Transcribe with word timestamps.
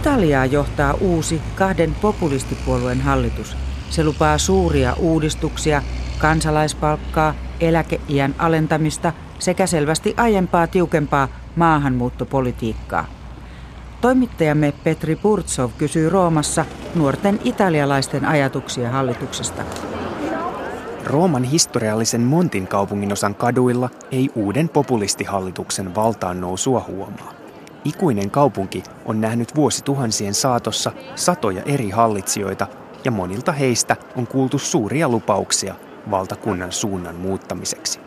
Italiaa 0.00 0.46
johtaa 0.46 0.94
uusi 1.00 1.40
kahden 1.54 1.94
populistipuolueen 1.94 3.00
hallitus. 3.00 3.56
Se 3.90 4.04
lupaa 4.04 4.38
suuria 4.38 4.94
uudistuksia, 4.98 5.82
kansalaispalkkaa, 6.18 7.34
eläkeiän 7.60 8.34
alentamista 8.38 9.12
sekä 9.38 9.66
selvästi 9.66 10.14
aiempaa 10.16 10.66
tiukempaa 10.66 11.28
maahanmuuttopolitiikkaa. 11.56 13.06
Toimittajamme 14.00 14.72
Petri 14.84 15.16
Purtsov 15.16 15.70
kysyy 15.78 16.08
Roomassa 16.08 16.64
nuorten 16.94 17.40
italialaisten 17.44 18.24
ajatuksia 18.24 18.90
hallituksesta. 18.90 19.62
Rooman 21.04 21.44
historiallisen 21.44 22.20
Montin 22.20 22.66
kaupunginosan 22.66 23.34
kaduilla 23.34 23.90
ei 24.10 24.30
uuden 24.34 24.68
populistihallituksen 24.68 25.94
valtaan 25.94 26.40
nousua 26.40 26.84
huomaa. 26.88 27.37
Ikuinen 27.84 28.30
kaupunki 28.30 28.82
on 29.04 29.20
nähnyt 29.20 29.56
vuosituhansien 29.56 30.34
saatossa 30.34 30.92
satoja 31.14 31.62
eri 31.62 31.90
hallitsijoita 31.90 32.66
ja 33.04 33.10
monilta 33.10 33.52
heistä 33.52 33.96
on 34.16 34.26
kuultu 34.26 34.58
suuria 34.58 35.08
lupauksia 35.08 35.74
valtakunnan 36.10 36.72
suunnan 36.72 37.16
muuttamiseksi. 37.16 38.00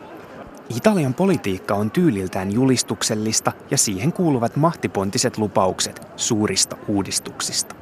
Italian 0.76 1.14
politiikka 1.14 1.74
on 1.74 1.90
tyyliltään 1.90 2.52
julistuksellista 2.52 3.52
ja 3.70 3.78
siihen 3.78 4.12
kuuluvat 4.12 4.56
mahtipontiset 4.56 5.38
lupaukset 5.38 6.06
suurista 6.16 6.76
uudistuksista. 6.88 7.74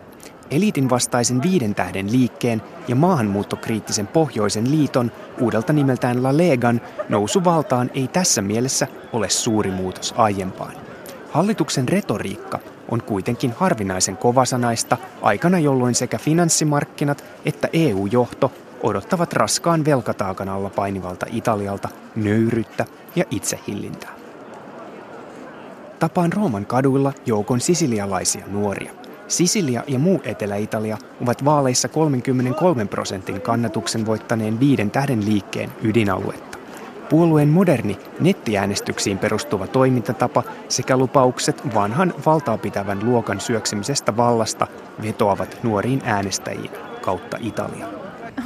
Eliitin 0.51 0.91
vastaisen 0.91 1.43
viiden 1.43 1.75
tähden 1.75 2.13
liikkeen 2.13 2.63
ja 2.89 2.97
maahanmuuttokriittisen 2.97 4.07
pohjoisen 4.07 4.71
liiton 4.71 5.13
uudelta 5.41 5.73
nimeltään 5.73 6.23
La 6.23 6.37
Legan 6.37 6.81
nousu 7.09 7.45
valtaan 7.45 7.91
ei 7.95 8.09
tässä 8.09 8.43
mielessä 8.43 8.87
ole 9.13 9.31
suuri 9.31 9.71
muutos 9.71 10.15
aiempaan. 10.17 10.90
Hallituksen 11.31 11.89
retoriikka 11.89 12.59
on 12.89 13.03
kuitenkin 13.03 13.53
harvinaisen 13.57 14.17
kovasanaista 14.17 14.97
aikana, 15.23 15.59
jolloin 15.59 15.95
sekä 15.95 16.19
finanssimarkkinat 16.19 17.25
että 17.45 17.69
EU-johto 17.73 18.53
odottavat 18.83 19.33
raskaan 19.33 19.85
velkataakan 19.85 20.49
alla 20.49 20.71
painivalta 20.71 21.27
Italialta 21.33 21.89
nöyryyttä 22.17 22.87
ja 23.17 23.25
itsehillintää. 23.31 24.15
Tapaan 25.99 26.33
Rooman 26.33 26.67
kaduilla 26.67 27.13
joukon 27.27 27.61
sisilialaisia 27.61 28.47
nuoria. 28.47 28.93
Sisilia 29.29 29.85
ja 29.87 29.99
muu 29.99 30.21
Etelä-Italia 30.25 30.99
ovat 31.23 31.45
vaaleissa 31.45 31.89
33 31.89 32.85
prosentin 32.85 33.41
kannatuksen 33.41 34.07
voittaneen 34.07 34.61
viiden 34.61 34.91
tähden 34.91 35.25
liikkeen 35.25 35.73
ydinaluetta. 35.83 36.50
Puolueen 37.11 37.49
moderni 37.49 37.99
nettiäänestyksiin 38.21 39.19
perustuva 39.19 39.67
toimintatapa 39.67 40.43
sekä 40.69 40.97
lupaukset 40.97 41.75
vanhan 41.75 42.15
valtaa 42.27 42.59
pitävän 42.59 43.05
luokan 43.05 43.41
syöksemisestä 43.41 44.17
vallasta 44.17 44.67
vetoavat 45.03 45.59
nuoriin 45.63 46.03
äänestäjiin 46.05 46.71
kautta 47.01 47.37
Italia. 47.41 47.87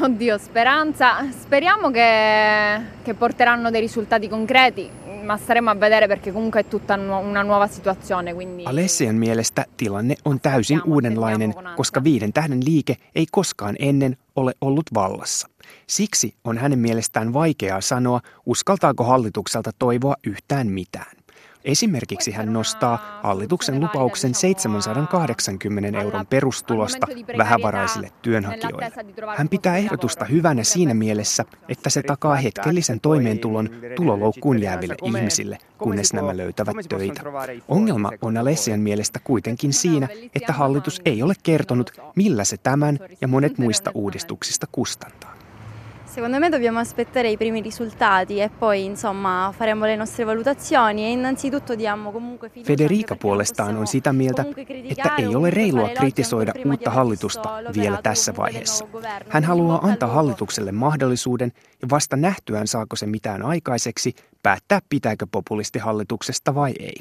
Oddio, 0.03 0.39
speranza. 0.39 1.17
Speriamo 1.43 1.91
che, 1.91 2.81
che 3.05 3.15
porteranno 3.15 3.73
dei 3.73 3.81
risultati 3.81 4.29
concreti 4.29 4.91
ma 5.25 5.37
staremo 5.37 5.71
a 5.71 5.75
vedere 5.75 6.07
perché 6.07 6.33
comunque 6.33 6.61
è 6.61 6.69
tutta 6.69 6.95
una 6.95 7.43
nuova 7.43 7.67
situazione. 7.67 8.35
Quindi... 8.35 8.65
Alessian 8.67 9.15
mielestä 9.15 9.65
tilanne 9.77 10.15
on 10.25 10.41
täysin 10.41 10.81
uudenlainen, 10.87 11.55
koska 11.77 12.05
viiden 12.05 12.33
tähden 12.33 12.61
liike 12.65 12.97
ei 13.15 13.27
koskaan 13.31 13.77
ennen 13.79 14.17
ole 14.37 14.53
ollut 14.61 14.87
vallassa. 14.95 15.49
Siksi 15.87 16.35
on 16.45 16.59
hänen 16.59 16.79
mielestään 16.79 17.33
vaikeaa 17.33 17.81
sanoa, 17.81 18.21
uskaltaako 18.47 19.05
hallitukselta 19.05 19.71
toivoa 19.79 20.15
yhtään 20.27 20.67
mitään. 20.67 21.17
Esimerkiksi 21.65 22.31
hän 22.31 22.53
nostaa 22.53 23.21
hallituksen 23.23 23.81
lupauksen 23.81 24.35
780 24.35 26.01
euron 26.01 26.27
perustulosta 26.27 27.07
vähävaraisille 27.39 28.11
työnhakijoille. 28.23 28.93
Hän 29.37 29.49
pitää 29.49 29.77
ehdotusta 29.77 30.25
hyvänä 30.25 30.65
siinä 30.65 30.95
mielessä, 30.95 31.45
että 31.69 31.91
se 31.91 32.03
takaa 32.03 32.35
hetkellisen 32.35 33.01
toimeentulon 33.01 33.71
tuloloukkuun 33.97 34.63
jääville 34.63 34.95
ihmisille, 35.03 35.59
kunnes 35.79 36.13
nämä 36.13 36.37
löytävät 36.37 36.77
töitä. 36.89 37.23
Ongelma 37.69 38.11
on 38.23 38.37
Alessian 38.37 38.81
mielestä 38.81 39.21
kuitenkin 39.25 39.73
siinä, 39.73 40.09
että 40.35 40.53
hallitus 40.53 41.01
ei 41.05 41.23
ole 41.23 41.35
kertonut, 41.43 41.93
millä 42.17 42.45
se 42.45 42.57
tämän 42.57 42.99
ja 43.21 43.29
monet 43.29 43.59
muista 43.59 43.91
uudistuksista 43.95 44.67
kustantaa. 44.73 45.44
Secondo 46.15 46.39
me 46.39 46.49
dobbiamo 46.49 46.79
aspettare 46.79 47.29
i 47.29 47.37
primi 47.37 47.61
risultati 47.61 48.39
e 48.39 48.49
poi 48.49 48.85
insomma 48.85 49.53
faremo 49.53 49.85
le 49.85 49.97
nostre 49.97 50.23
valutazioni 50.23 51.03
e 51.03 51.11
innanzitutto 51.11 51.75
diamo 51.75 52.13
comunque 52.13 52.49
fiducia 52.51 52.77
Federica 52.77 53.17
puolestaan 53.17 53.77
on 53.77 53.87
sitä 53.87 54.13
mieltä, 54.13 54.45
että 54.89 55.15
ei 55.19 55.35
ole 55.35 55.51
reilua 55.51 55.89
kritisoida 55.89 56.53
uutta 56.65 56.91
hallitusta 56.91 57.63
vielä 57.75 57.99
tässä 58.03 58.37
vaiheessa. 58.37 58.87
Hän 59.29 59.45
haluaa 59.45 59.87
antaa 59.87 60.09
hallitukselle 60.09 60.73
mahdollisuuden 60.73 61.53
ja 61.83 61.89
vasta 61.91 62.17
nähtyään 62.17 62.67
saako 62.67 62.97
se 62.97 63.07
mitään 63.07 63.43
aikaiseksi 63.43 64.15
päättää 64.43 64.81
pitääkö 64.89 65.27
populistihallituksesta 65.31 66.55
vai 66.55 66.73
ei. 66.81 67.01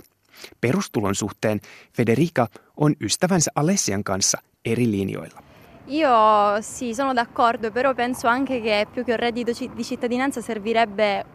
Perustulon 0.62 1.16
suhteen 1.16 1.62
Federica 1.94 2.47
on 2.78 2.95
ystävänsä 3.01 3.51
Alessian 3.56 4.03
kanssa 4.03 4.38
eri 4.66 4.91
linjoilla. 4.91 5.53
Io 5.88 6.61
sì, 6.61 6.94
sono 6.94 7.13
d'accordo, 7.13 7.71
però 7.71 7.94
penso 7.94 8.27
anche 8.27 8.61
che 8.61 8.88
più 8.91 9.03
che 9.03 9.11
un 9.11 9.17
reddito 9.17 9.51
di 9.75 9.83
cittadinanza 9.83 10.41
servirebbe 10.41 11.25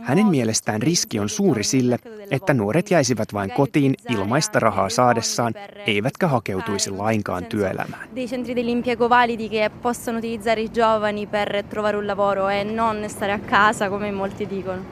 hänen 0.00 0.26
mielestään 0.26 0.82
riski 0.82 1.18
on 1.18 1.28
suuri 1.28 1.64
sille, 1.64 1.98
että 2.30 2.54
nuoret 2.54 2.90
jäisivät 2.90 3.34
vain 3.34 3.50
kotiin 3.50 3.94
ilmaista 4.10 4.60
rahaa 4.60 4.88
saadessaan, 4.88 5.54
eivätkä 5.86 6.28
hakeutuisi 6.28 6.90
lainkaan 6.90 7.44
työelämään. 7.44 8.08
Dei 8.14 8.26
centri 8.26 8.54
dell'impiego 8.54 9.08
validi 9.08 9.48
che 9.48 9.70
possono 9.82 10.18
utilizzare 10.18 10.60
i 10.62 10.68
giovani 10.68 11.26
per 11.26 11.64
trovare 11.68 11.96
un 11.96 12.06
lavoro 12.06 12.48
e 12.48 12.64
non 12.64 13.08
stare 13.08 13.32
a 13.32 13.38
casa 13.38 13.88
come 13.88 14.12
molti 14.12 14.46
dicono. 14.46 14.82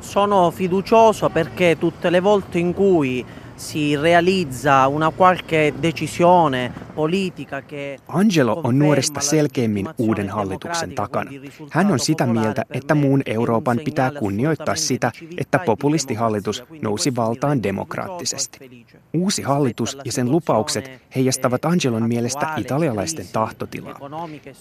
Sono 0.00 0.50
fiducioso 0.50 1.28
perché 1.28 1.76
tutte 1.78 2.10
le 2.10 2.20
volte 2.20 2.58
in 2.58 2.74
cui 2.74 3.24
si 3.62 3.96
realizza 3.96 4.88
una 4.88 5.12
qualche 5.18 5.72
decisione 5.82 6.72
politica 6.94 7.62
che 7.62 7.98
Angelo 8.08 8.60
on 8.64 8.78
nuorista 8.78 9.20
selkeimmin 9.20 9.88
uuden 9.98 10.28
hallituksen 10.28 10.94
takana. 10.94 11.30
Hän 11.70 11.92
on 11.92 11.98
sitä 11.98 12.26
mieltä, 12.26 12.64
että 12.70 12.94
muun 12.94 13.22
Euroopan 13.26 13.80
pitää 13.84 14.10
kunnioittaa 14.10 14.74
sitä, 14.74 15.12
että 15.38 15.58
populistihallitus 15.58 16.64
nousi 16.82 17.16
valtaan 17.16 17.62
demokraattisesti. 17.62 18.86
Uusi 19.14 19.42
hallitus 19.42 19.98
ja 20.04 20.12
sen 20.12 20.30
lupaukset 20.30 20.90
heijastavat 21.16 21.64
Angelon 21.64 22.08
mielestä 22.08 22.54
italialaisten 22.56 23.26
tahtotilaa. 23.32 23.98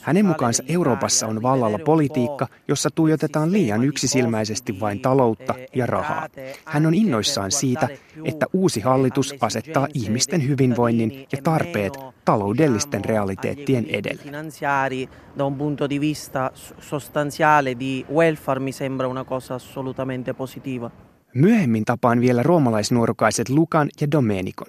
Hänen 0.02 0.26
mukaansa 0.26 0.64
Euroopassa 0.68 1.28
on 1.28 1.42
vallalla 1.42 1.80
politiikka, 1.80 2.48
jossa 2.68 2.90
tuijotetaan 2.96 3.52
liian 3.52 3.84
yksisilmäisesti 3.84 4.80
vain 4.80 5.00
taloutta 5.00 5.56
ja 5.76 5.86
rahaa. 5.86 6.28
Hän 6.66 6.86
on 6.86 6.94
innoissaan 6.94 7.52
siitä, 7.52 7.90
että 8.26 8.46
uusi 8.54 8.80
hallitus 8.80 8.91
asettaa 9.42 9.88
ihmisten 9.94 10.48
hyvinvoinnin 10.48 11.26
ja 11.32 11.38
tarpeet 11.44 11.94
taloudellisten 12.26 13.06
realiteettien 13.06 13.86
edelle. 13.90 14.22
Da 15.38 15.46
un 15.46 15.56
punto 15.56 15.90
di 15.90 16.00
vista 16.00 16.52
sostanziale 16.80 17.80
di 17.80 18.06
welfare 18.14 18.60
mi 18.60 18.72
sembra 18.72 19.08
una 19.08 19.24
cosa 19.24 19.56
assolutamente 19.56 20.34
positiva. 20.34 20.92
Myöhemmin 21.34 21.86
tapaan 21.86 22.22
vielä 22.22 22.44
roomalaisnuorukaiset 22.44 23.50
Lukan 23.50 23.90
ja 24.02 24.12
Domenikon. 24.12 24.68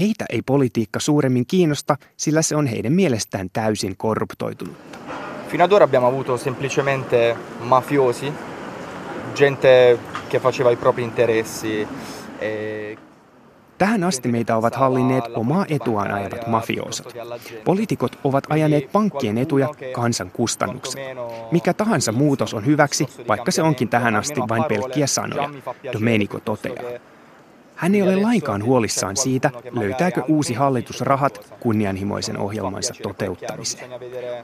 Heitä 0.00 0.24
ei 0.30 0.42
politiikka 0.42 1.00
suuremmin 1.00 1.46
kiinnosta, 1.46 1.96
sillä 2.16 2.42
se 2.42 2.56
on 2.56 2.66
heidän 2.66 2.92
mielestään 2.92 3.48
täysin 3.52 3.96
korruptoitunutta. 3.96 4.98
Fino 5.48 5.64
ad 5.64 5.72
ora 5.72 5.84
abbiamo 5.84 6.06
avuto 6.06 6.36
semplicemente 6.36 7.36
mafiosi, 7.60 8.32
gente 9.34 9.98
che 10.30 10.40
faceva 10.40 10.70
i 10.70 10.76
propri 10.76 11.02
interessi. 11.02 11.88
E 12.40 12.96
Tähän 13.80 14.04
asti 14.04 14.28
meitä 14.28 14.56
ovat 14.56 14.74
hallinneet 14.74 15.24
omaa 15.34 15.66
etuaan 15.68 16.12
ajavat 16.12 16.46
mafiosat. 16.46 17.14
Poliitikot 17.64 18.18
ovat 18.24 18.44
ajaneet 18.50 18.92
pankkien 18.92 19.38
etuja 19.38 19.68
kansan 19.92 20.30
kustannuksella. 20.30 21.48
Mikä 21.52 21.74
tahansa 21.74 22.12
muutos 22.12 22.54
on 22.54 22.66
hyväksi, 22.66 23.06
vaikka 23.28 23.50
se 23.50 23.62
onkin 23.62 23.88
tähän 23.88 24.16
asti 24.16 24.40
vain 24.48 24.64
pelkkiä 24.64 25.06
sanoja, 25.06 25.50
Domenico 25.92 26.40
toteaa. 26.40 27.00
Hän 27.76 27.94
ei 27.94 28.02
ole 28.02 28.16
lainkaan 28.16 28.64
huolissaan 28.64 29.16
siitä, 29.16 29.50
löytääkö 29.70 30.22
uusi 30.28 30.54
hallitus 30.54 31.00
rahat 31.00 31.54
kunnianhimoisen 31.60 32.38
ohjelmansa 32.38 32.94
toteuttamiseen. 33.02 33.90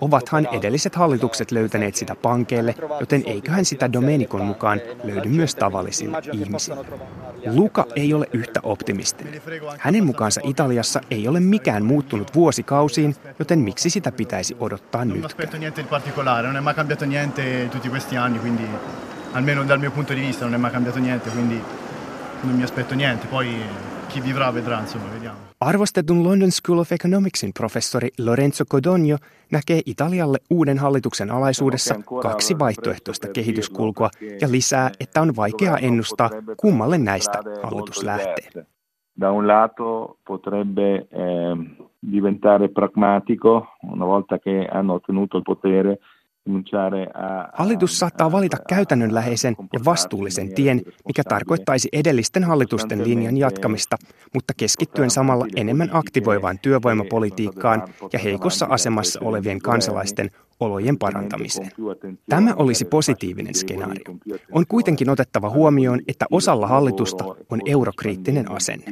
Ovathan 0.00 0.48
edelliset 0.52 0.94
hallitukset 0.94 1.50
löytäneet 1.50 1.94
sitä 1.94 2.14
pankeille, 2.22 2.74
joten 3.00 3.22
eiköhän 3.26 3.64
sitä 3.64 3.92
Domenikon 3.92 4.44
mukaan 4.44 4.80
löydy 5.04 5.28
myös 5.28 5.54
tavallisille 5.54 6.18
ihmisille. 6.32 6.86
Luka 7.46 7.87
ei 7.96 8.14
ole 8.14 8.26
yhtä 8.32 8.60
optimistinen. 8.62 9.43
Hänen 9.78 10.04
mukaansa 10.04 10.40
Italiassa 10.44 11.00
ei 11.10 11.28
ole 11.28 11.40
mikään 11.40 11.84
muuttunut 11.84 12.34
vuosikausiin, 12.34 13.16
joten 13.38 13.58
miksi 13.58 13.90
sitä 13.90 14.12
pitäisi 14.12 14.56
odottaa 14.60 15.04
nyt? 15.04 15.37
almeno 19.37 19.64
dal 19.64 19.78
mio 19.78 19.90
punto 19.90 20.14
di 20.14 20.20
vista 20.20 20.44
non 20.44 20.54
è 20.54 20.56
mai 20.56 20.70
cambiato 20.70 20.98
niente, 20.98 21.31
quindi 21.31 21.62
non 22.40 22.56
mi 22.56 22.62
aspetto 22.62 22.94
niente, 22.94 23.26
poi 23.26 23.54
chi 24.08 24.20
vivrà 24.20 24.50
vedrà, 24.50 24.81
insomma, 24.81 25.08
vediamo. 25.12 25.38
Arvostetun 25.58 26.23
London 26.23 26.50
School 26.50 26.79
of 26.79 26.93
Economicsin 26.93 27.53
professori 27.53 28.11
Lorenzo 28.19 28.64
Codogno 28.64 29.17
näkee 29.50 29.81
Italialle 29.87 30.38
uuden 30.50 30.79
hallituksen 30.79 31.31
alaisuudessa 31.31 31.94
kaksi 32.23 32.58
vaihtoehtoista 32.58 33.29
kehityskulkua 33.29 34.11
ja 34.41 34.50
lisää, 34.50 34.91
että 35.00 35.20
on 35.20 35.37
vaikea 35.37 35.76
ennustaa, 35.76 36.31
kummalle 36.56 36.99
näistä 36.99 37.43
hallitus 37.62 38.03
lähtee. 38.03 38.67
Da 39.20 39.32
un 39.32 39.47
lato 39.47 40.19
potrebbe 40.29 40.94
eh, 40.94 41.06
diventare 42.12 42.69
pragmatico 42.69 43.67
una 43.82 44.05
volta 44.05 44.38
che 44.38 44.69
hanno 44.70 44.94
ottenuto 44.94 45.38
il 45.38 45.43
potere 45.43 45.99
Hallitus 47.52 47.98
saattaa 47.98 48.32
valita 48.32 48.56
käytännönläheisen 48.69 49.56
ja 49.72 49.81
vastuullisen 49.84 50.54
tien, 50.54 50.82
mikä 51.06 51.25
tarkoittaisi 51.25 51.88
edellisten 51.93 52.44
hallitusten 52.44 53.04
linjan 53.04 53.37
jatkamista, 53.37 53.96
mutta 54.34 54.52
keskittyen 54.56 55.10
samalla 55.10 55.46
enemmän 55.56 55.88
aktivoivaan 55.93 56.58
työvoimapolitiikkaan 56.62 57.82
ja 58.12 58.19
heikossa 58.19 58.66
asemassa 58.70 59.20
olevien 59.22 59.58
kansalaisten 59.58 60.31
olojen 60.60 60.98
parantamiseen. 60.98 61.70
Tämä 62.28 62.54
olisi 62.56 62.84
positiivinen 62.84 63.54
skenaario. 63.54 64.04
On 64.52 64.64
kuitenkin 64.69 65.10
otettava 65.10 65.50
huomioon, 65.50 66.00
että 66.08 66.26
osalla 66.31 66.66
hallitusta 66.66 67.25
on 67.50 67.60
eurokriittinen 67.66 68.50
asenne. 68.50 68.84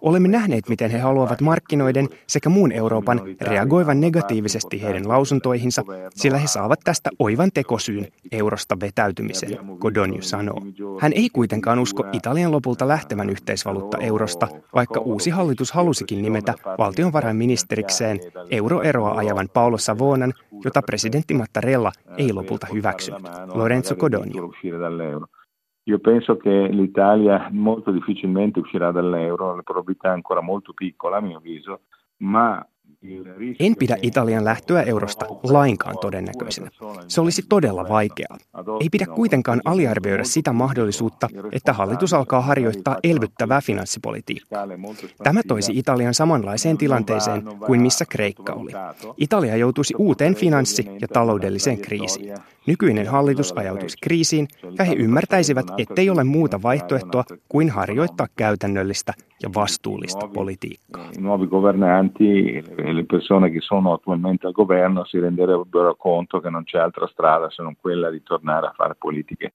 Olemme 0.00 0.28
nähneet, 0.28 0.68
miten 0.68 0.90
he 0.90 0.98
haluavat 0.98 1.40
markkinoiden 1.40 2.08
sekä 2.26 2.48
muun 2.48 2.72
Euroopan 2.72 3.20
reagoivan 3.40 4.00
negatiivisesti 4.00 4.82
heidän 4.82 5.08
lausuntoihinsa, 5.08 5.82
sillä 6.14 6.38
he 6.38 6.46
saavat 6.46 6.73
tästä 6.84 7.10
oivan 7.18 7.50
tekosyyn 7.54 8.06
eurosta 8.32 8.76
vetäytymiseen, 8.80 9.58
Godonju 9.78 10.22
sanoo. 10.22 10.60
Hän 11.00 11.12
ei 11.12 11.28
kuitenkaan 11.32 11.78
usko 11.78 12.04
Italian 12.12 12.52
lopulta 12.52 12.88
lähtevän 12.88 13.30
yhteisvaluutta 13.30 13.98
eurosta, 13.98 14.48
vaikka 14.74 15.00
uusi 15.00 15.30
hallitus 15.30 15.72
halusikin 15.72 16.22
nimetä 16.22 16.54
valtionvarainministerikseen 16.78 18.20
euroeroa 18.50 19.14
ajavan 19.16 19.48
Paolo 19.54 19.78
Savonan, 19.78 20.32
jota 20.64 20.82
presidentti 20.82 21.34
Mattarella 21.34 21.92
ei 22.16 22.32
lopulta 22.32 22.66
hyväksynyt. 22.72 23.22
Lorenzo 23.54 23.94
Codogno. 23.94 24.50
Io 25.86 25.98
penso 25.98 26.36
che 26.36 26.68
l'Italia 26.70 27.48
molto 27.50 27.92
difficilmente 27.92 28.60
uscirà 28.60 28.90
dall'euro, 28.90 29.54
la 29.56 29.62
probabilità 29.62 30.08
è 30.08 30.12
ancora 30.12 30.40
molto 30.40 30.72
piccola 30.72 31.18
a 31.18 31.20
mio 31.20 31.36
avviso, 31.36 31.80
ma 32.16 32.66
en 33.60 33.76
pidä 33.78 33.96
Italian 34.02 34.44
lähtöä 34.44 34.82
eurosta 34.82 35.26
lainkaan 35.42 35.96
todennäköisenä. 36.00 36.70
Se 37.08 37.20
olisi 37.20 37.42
todella 37.48 37.88
vaikeaa. 37.88 38.38
Ei 38.80 38.88
pidä 38.92 39.06
kuitenkaan 39.06 39.60
aliarvioida 39.64 40.24
sitä 40.24 40.52
mahdollisuutta, 40.52 41.28
että 41.52 41.72
hallitus 41.72 42.12
alkaa 42.14 42.40
harjoittaa 42.40 42.96
elvyttävää 43.04 43.60
finanssipolitiikkaa. 43.60 44.66
Tämä 45.22 45.40
toisi 45.48 45.78
Italian 45.78 46.14
samanlaiseen 46.14 46.78
tilanteeseen 46.78 47.42
kuin 47.66 47.82
missä 47.82 48.04
Kreikka 48.08 48.52
oli. 48.52 48.72
Italia 49.16 49.56
joutuisi 49.56 49.94
uuteen 49.98 50.34
finanssi- 50.34 50.88
ja 51.00 51.08
taloudelliseen 51.08 51.78
kriisiin. 51.78 52.34
Nykyinen 52.66 53.06
hallitus 53.06 53.52
ajautuisi 53.52 53.96
kriisiin 54.02 54.48
ja 54.78 54.84
he 54.84 54.94
ymmärtäisivät, 54.94 55.66
ettei 55.78 56.10
ole 56.10 56.24
muuta 56.24 56.62
vaihtoehtoa 56.62 57.24
kuin 57.48 57.70
harjoittaa 57.70 58.26
käytännöllistä 58.36 59.12
ja 59.42 59.50
vastuullista 59.54 60.28
politiikkaa. 60.28 61.10
Le 62.94 63.04
persone 63.04 63.50
che 63.50 63.60
sono 63.60 63.92
attualmente 63.92 64.46
al 64.46 64.52
governo 64.52 65.04
si 65.04 65.18
renderebbero 65.18 65.96
conto 65.96 66.40
che 66.40 66.48
non 66.48 66.62
c'è 66.62 66.78
altra 66.78 67.08
strada 67.08 67.50
se 67.50 67.62
non 67.62 67.74
quella 67.80 68.08
di 68.08 68.22
tornare 68.22 68.66
a 68.66 68.72
fare 68.72 68.94
politiche. 68.94 69.52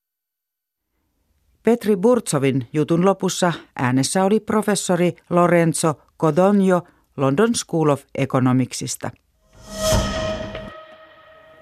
Petri 1.64 1.96
Burtsovin 1.96 2.68
jutun 2.74 3.06
lopussa 3.06 3.54
äänessä 3.74 4.24
oli 4.24 4.40
professori 4.42 5.16
Lorenzo 5.30 6.02
Codogno 6.18 6.82
London 7.18 7.56
School 7.56 7.90
of 7.90 8.04
Economicsista. 8.16 9.12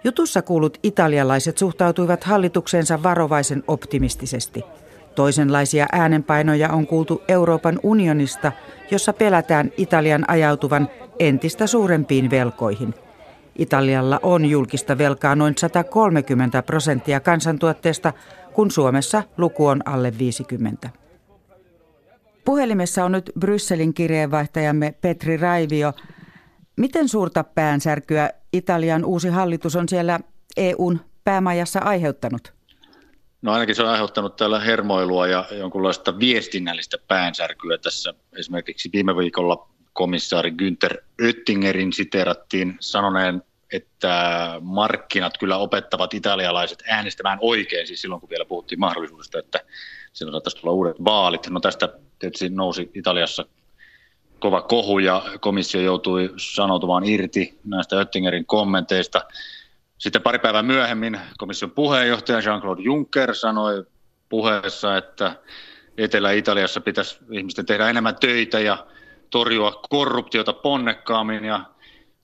Jutussa 0.04 0.42
kuulut 0.42 0.78
italialaiset 0.84 1.58
suhtautuivat 1.58 2.24
hallituksensa 2.24 3.04
varovaisen 3.04 3.64
optimistisesti. 3.68 4.64
Toisenlaisia 5.16 5.86
äänenpainoja 5.92 6.70
on 6.70 6.88
kuultu 6.88 7.22
Euroopan 7.28 7.80
unionista, 7.84 8.52
jossa 8.92 9.14
pelätään 9.14 9.72
Italian 9.78 10.26
ajautuvan 10.28 10.90
entistä 11.19 11.68
suurempiin 11.68 12.30
velkoihin. 12.30 12.94
Italialla 13.58 14.19
on 14.24 14.46
julkista 14.46 14.98
velkaa 14.98 15.36
noin 15.36 15.54
130 15.58 16.62
prosenttia 16.64 17.19
kansantuotteesta, 17.19 18.14
kun 18.54 18.72
Suomessa 18.72 19.24
luku 19.38 19.68
on 19.68 19.81
alle 19.88 20.14
50. 20.19 20.90
Puhelimessa 22.46 23.06
on 23.06 23.12
nyt 23.12 23.31
Brysselin 23.40 23.94
kirjeenvaihtajamme 23.94 24.94
Petri 25.02 25.38
Raivio. 25.38 25.94
Miten 26.75 27.10
suurta 27.10 27.44
päänsärkyä 27.44 28.30
Italian 28.54 29.06
uusi 29.06 29.30
hallitus 29.30 29.75
on 29.75 29.90
siellä 29.90 30.19
EUn 30.58 31.00
päämajassa 31.24 31.80
aiheuttanut? 31.80 32.54
No 33.42 33.52
ainakin 33.52 33.75
se 33.75 33.84
on 33.84 33.90
aiheuttanut 33.90 34.36
täällä 34.36 34.60
hermoilua 34.60 35.28
ja 35.28 35.46
jonkunlaista 35.52 36.19
viestinnällistä 36.19 36.98
päänsärkyä 37.08 37.78
tässä. 37.78 38.14
Esimerkiksi 38.38 38.90
viime 38.94 39.18
viikolla 39.18 39.69
komissaari 39.98 40.52
Günther 40.52 40.98
Oettingerin 41.24 41.94
siteerattiin 41.94 42.78
sanoneen, 42.80 43.44
että 43.74 44.14
markkinat 44.62 45.38
kyllä 45.38 45.58
opettavat 45.58 46.14
italialaiset 46.14 46.84
äänestämään 46.88 47.38
oikein, 47.42 47.88
siis 47.88 48.02
silloin 48.02 48.22
kun 48.22 48.30
vielä 48.30 48.46
puhuttiin 48.46 48.80
mahdollisuudesta, 48.80 49.40
että 49.40 49.60
silloin 50.14 50.34
saattaisi 50.34 50.58
tulla 50.58 50.74
uudet 50.74 51.04
vaalit. 51.06 51.50
No 51.50 51.60
tästä 51.60 51.90
tietysti 52.20 52.50
nousi 52.50 52.92
Italiassa 52.94 53.46
kova 54.40 54.62
kohu 54.62 55.00
ja 55.00 55.24
komissio 55.42 55.82
joutui 55.82 56.34
sanoutumaan 56.38 57.06
irti 57.06 57.60
näistä 57.64 57.96
Oettingerin 57.96 58.46
kommenteista. 58.46 59.22
Sitten 59.98 60.22
pari 60.22 60.40
päivää 60.40 60.64
myöhemmin 60.64 61.20
komission 61.38 61.72
puheenjohtaja 61.72 62.40
Jean-Claude 62.40 62.82
Juncker 62.82 63.36
sanoi 63.36 63.86
puheessa, 64.30 64.98
että 64.98 65.36
Etelä-Italiassa 65.98 66.82
pitäisi 66.82 67.18
ihmisten 67.32 67.66
tehdä 67.66 67.90
enemmän 67.90 68.16
töitä 68.16 68.60
ja 68.60 68.86
torjua 69.30 69.80
korruptiota 69.90 70.54
ponnekkaammin 70.54 71.46
ja 71.46 71.62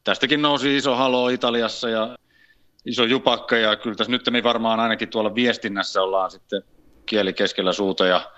tästäkin 0.03 0.41
nousi 0.41 0.77
iso 0.77 0.95
halo 0.95 1.29
Italiassa 1.29 1.89
ja 1.89 2.17
iso 2.85 3.03
jupakka 3.03 3.57
ja 3.57 3.75
kyllä 3.75 3.95
tässä 3.95 4.11
nyt 4.11 4.43
varmaan 4.43 4.79
ainakin 4.79 5.09
tuolla 5.09 5.35
viestinnässä 5.35 6.01
ollaan 6.01 6.31
sitten 6.31 6.63
kieli 7.05 7.33
keskellä 7.33 7.73
suuta 7.73 8.05
ja 8.05 8.31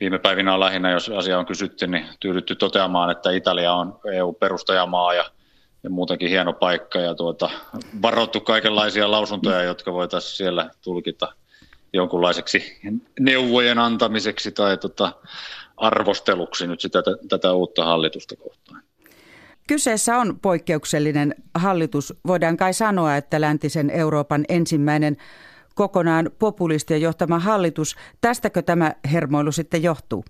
viime 0.00 0.18
päivinä 0.18 0.54
on 0.54 0.60
lähinnä, 0.60 0.90
jos 0.90 1.08
asia 1.08 1.38
on 1.38 1.46
kysytty, 1.46 1.86
niin 1.86 2.06
tyydytty 2.20 2.54
toteamaan, 2.54 3.10
että 3.10 3.30
Italia 3.30 3.72
on 3.72 4.00
EU-perustajamaa 4.14 5.14
ja, 5.14 5.24
ja 5.82 5.90
muutenkin 5.90 6.28
hieno 6.28 6.52
paikka 6.52 6.98
ja 6.98 7.14
tuota, 7.14 7.50
varoittu 8.02 8.40
kaikenlaisia 8.40 9.10
lausuntoja, 9.10 9.62
jotka 9.62 9.92
voitaisiin 9.92 10.36
siellä 10.36 10.70
tulkita 10.80 11.32
jonkunlaiseksi 11.92 12.80
neuvojen 13.20 13.78
antamiseksi 13.78 14.52
tai 14.52 14.76
tota, 14.76 15.12
arvosteluksi 15.78 16.66
nyt 16.66 16.80
sitä, 16.80 17.02
tätä 17.28 17.52
uutta 17.52 17.84
hallitusta 17.84 18.36
kohtaan. 18.36 18.82
Kyseessä 19.68 20.16
on 20.16 20.40
poikkeuksellinen 20.40 21.34
hallitus. 21.54 22.14
Voidaan 22.26 22.56
kai 22.56 22.74
sanoa, 22.74 23.16
että 23.16 23.40
läntisen 23.40 23.90
Euroopan 23.90 24.44
ensimmäinen 24.48 25.16
kokonaan 25.74 26.30
populistien 26.38 27.00
johtama 27.00 27.38
hallitus. 27.38 27.96
Tästäkö 28.20 28.62
tämä 28.62 28.92
hermoilu 29.12 29.52
sitten 29.52 29.82
johtuu? 29.82 30.24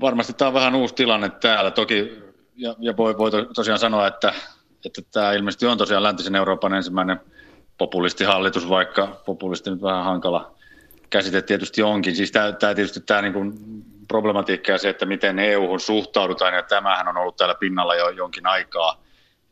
Varmasti 0.00 0.32
tämä 0.32 0.48
on 0.48 0.54
vähän 0.54 0.74
uusi 0.74 0.94
tilanne 0.94 1.28
täällä. 1.28 1.70
Toki, 1.70 2.22
ja, 2.56 2.74
ja 2.78 2.96
voi, 2.96 3.18
voi 3.18 3.30
tosiaan 3.54 3.78
sanoa, 3.78 4.06
että, 4.06 4.34
että 4.86 5.02
tämä 5.12 5.32
ilmeisesti 5.32 5.66
on 5.66 5.78
tosiaan 5.78 6.02
läntisen 6.02 6.34
Euroopan 6.34 6.74
ensimmäinen 6.74 7.20
populistihallitus, 7.78 8.68
vaikka 8.68 9.22
populisti 9.26 9.70
nyt 9.70 9.82
vähän 9.82 10.04
hankala 10.04 10.54
käsite 11.12 11.42
tietysti 11.42 11.82
onkin. 11.82 12.16
Siis 12.16 12.32
tämä, 12.32 12.52
tietysti 12.52 13.00
tämä 13.00 13.22
niin 13.22 13.32
kuin 13.32 13.52
problematiikka 14.08 14.72
ja 14.72 14.78
se, 14.78 14.88
että 14.88 15.06
miten 15.06 15.38
EU-hun 15.38 15.80
suhtaudutaan, 15.80 16.54
ja 16.54 16.62
tämähän 16.62 17.08
on 17.08 17.16
ollut 17.16 17.36
täällä 17.36 17.54
pinnalla 17.54 17.94
jo 17.94 18.08
jonkin 18.08 18.46
aikaa. 18.46 19.02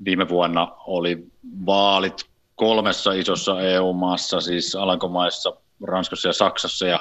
Viime 0.04 0.28
vuonna 0.28 0.72
oli 0.86 1.26
vaalit 1.66 2.24
kolmessa 2.54 3.12
isossa 3.12 3.60
EU-maassa, 3.60 4.40
siis 4.40 4.74
Alankomaissa, 4.74 5.52
Ranskassa 5.84 6.28
ja 6.28 6.32
Saksassa, 6.32 6.86
ja 6.86 7.00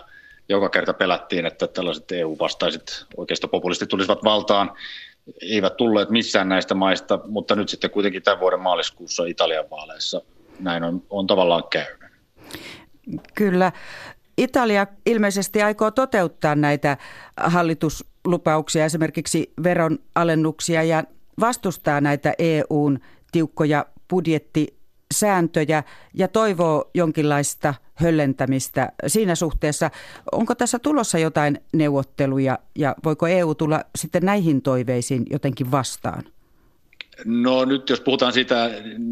joka 0.50 0.70
kerta 0.70 0.94
pelättiin, 0.94 1.46
että 1.46 1.68
tällaiset 1.68 2.12
EU-vastaiset 2.12 3.06
oikeistopopulistit 3.18 3.90
tulisivat 3.90 4.24
valtaan. 4.24 4.72
Eivät 5.42 5.78
tulleet 5.78 6.10
missään 6.10 6.50
näistä 6.50 6.76
maista, 6.76 7.20
mutta 7.28 7.56
nyt 7.56 7.70
sitten 7.70 7.90
kuitenkin 7.90 8.24
tämän 8.24 8.40
vuoden 8.40 8.60
maaliskuussa 8.60 9.26
Italian 9.26 9.70
vaaleissa 9.70 10.22
näin 10.60 10.84
on, 10.84 11.04
on 11.10 11.28
tavallaan 11.28 11.64
käynyt. 11.70 12.12
Kyllä. 13.36 13.72
Italia 14.40 14.88
ilmeisesti 15.06 15.62
aikoo 15.62 15.92
toteuttaa 15.92 16.56
näitä 16.56 16.98
hallituslupauksia, 17.38 18.86
esimerkiksi 18.86 19.54
veron 19.64 20.00
alennuksia 20.16 20.84
ja 20.84 21.04
vastustaa 21.40 22.02
näitä 22.02 22.34
EUn 22.40 23.00
tiukkoja 23.32 23.86
budjetti 24.10 24.80
sääntöjä 25.14 25.84
ja 26.14 26.28
toivoo 26.28 26.90
jonkinlaista 26.94 27.74
höllentämistä 27.96 28.92
siinä 29.08 29.36
suhteessa. 29.36 29.92
Onko 30.32 30.56
tässä 30.56 30.80
tulossa 30.80 31.20
jotain 31.20 31.60
neuvotteluja 31.74 32.60
ja 32.76 32.96
voiko 33.04 33.28
EU 33.28 33.56
tulla 33.56 33.84
sitten 33.96 34.26
näihin 34.26 34.62
toiveisiin 34.62 35.26
jotenkin 35.30 35.72
vastaan? 35.72 36.24
No 37.26 37.66
nyt 37.66 37.90
jos 37.90 38.02
puhutaan 38.02 38.34
siitä 38.34 38.70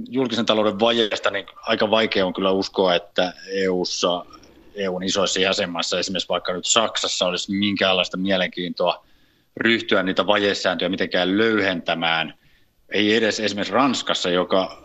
julkisen 0.09 0.45
talouden 0.45 0.79
vajeesta, 0.79 1.31
niin 1.31 1.45
aika 1.61 1.91
vaikea 1.91 2.25
on 2.25 2.33
kyllä 2.33 2.51
uskoa, 2.51 2.95
että 2.95 3.33
EUssa, 3.51 4.25
EUn 4.77 5.03
isoissa 5.03 5.39
jäsenmaissa, 5.39 5.99
esimerkiksi 5.99 6.29
vaikka 6.29 6.53
nyt 6.53 6.65
Saksassa, 6.65 7.25
olisi 7.25 7.51
minkäänlaista 7.51 8.17
mielenkiintoa 8.17 9.05
ryhtyä 9.57 10.03
niitä 10.03 10.27
vajesääntöjä 10.27 10.89
mitenkään 10.89 11.37
löyhentämään. 11.37 12.33
Ei 12.89 13.15
edes 13.15 13.39
esimerkiksi 13.39 13.73
Ranskassa, 13.73 14.29
joka, 14.29 14.83